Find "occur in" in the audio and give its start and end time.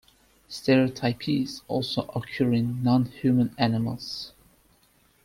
2.15-2.81